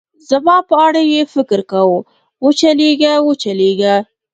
[0.29, 1.99] زما په اړه یې فکر کاوه،
[2.43, 3.95] و چلېږه، و چلېږه.